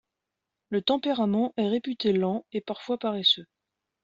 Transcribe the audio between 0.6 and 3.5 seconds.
Le tempérament est réputé lent, et parfois paresseux.